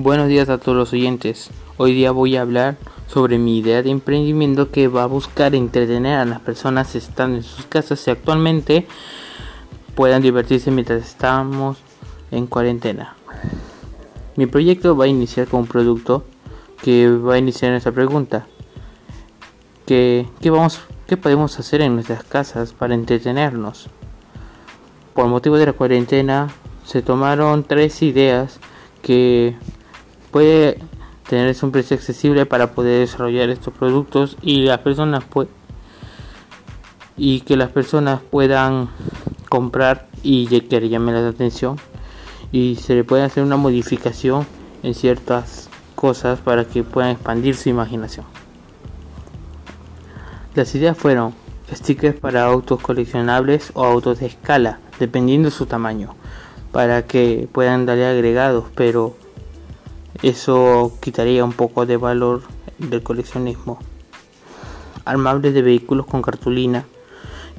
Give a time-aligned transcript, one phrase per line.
[0.00, 1.50] Buenos días a todos los oyentes.
[1.76, 2.76] Hoy día voy a hablar
[3.08, 7.34] sobre mi idea de emprendimiento que va a buscar entretener a las personas que están
[7.34, 8.86] en sus casas y actualmente
[9.96, 11.78] puedan divertirse mientras estamos
[12.30, 13.16] en cuarentena.
[14.36, 16.22] Mi proyecto va a iniciar con un producto
[16.80, 18.46] que va a iniciar esta pregunta.
[19.84, 23.88] ¿Qué, qué, vamos, ¿Qué podemos hacer en nuestras casas para entretenernos?
[25.14, 26.50] Por motivo de la cuarentena
[26.86, 28.60] se tomaron tres ideas
[29.02, 29.56] que
[30.30, 30.78] puede
[31.28, 35.24] tener un precio accesible para poder desarrollar estos productos y las personas
[37.16, 38.88] y que las personas puedan
[39.48, 41.76] comprar y que llame la atención
[42.52, 44.46] y se le puede hacer una modificación
[44.82, 48.24] en ciertas cosas para que puedan expandir su imaginación.
[50.54, 51.34] Las ideas fueron
[51.72, 56.14] stickers para autos coleccionables o autos de escala, dependiendo de su tamaño,
[56.72, 59.14] para que puedan darle agregados, pero
[60.22, 62.42] eso quitaría un poco de valor
[62.78, 63.78] del coleccionismo.
[65.04, 66.84] Armables de vehículos con cartulina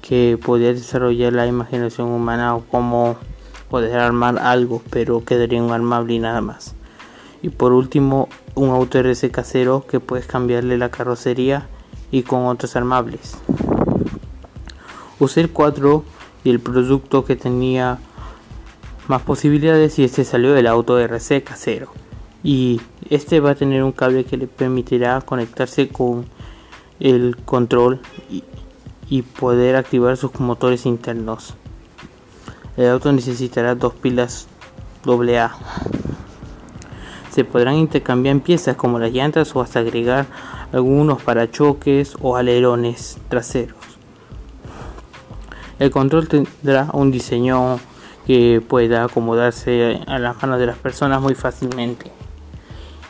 [0.00, 3.16] que podría desarrollar la imaginación humana o cómo
[3.70, 6.74] poder armar algo, pero quedaría un armable y nada más.
[7.42, 11.66] Y por último, un auto RC casero que puedes cambiarle la carrocería
[12.12, 13.36] y con otros armables.
[15.18, 16.04] Usé el 4
[16.44, 17.98] y el producto que tenía
[19.08, 22.03] más posibilidades y este salió del auto RC casero
[22.44, 22.78] y
[23.08, 26.26] este va a tener un cable que le permitirá conectarse con
[27.00, 28.00] el control
[28.30, 28.44] y,
[29.22, 31.54] poder activar sus motores internos.
[32.76, 34.48] El auto necesitará dos pilas
[35.06, 35.56] AA.
[37.30, 40.26] Se podrán intercambiar piezas como las llantas o hasta agregar
[40.72, 43.78] algunos parachoques o alerones traseros.
[45.78, 47.78] El control tendrá un diseño
[48.26, 52.10] que pueda acomodarse a las manos de las personas muy fácilmente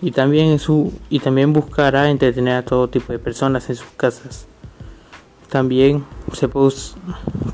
[0.00, 4.46] y también, su, y también buscará entretener a todo tipo de personas en sus casas.
[5.48, 6.72] También se puede,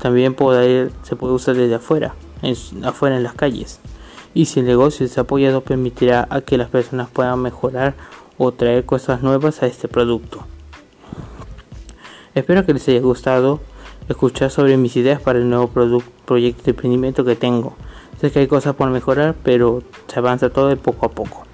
[0.01, 0.35] también
[1.03, 3.79] se puede usar desde afuera, en, afuera en las calles.
[4.33, 7.95] Y si el negocio es apoyado permitirá a que las personas puedan mejorar
[8.37, 10.45] o traer cosas nuevas a este producto.
[12.35, 13.61] Espero que les haya gustado
[14.09, 17.75] escuchar sobre mis ideas para el nuevo proyecto de emprendimiento que tengo.
[18.19, 21.45] Sé que hay cosas por mejorar, pero se avanza todo de poco a poco.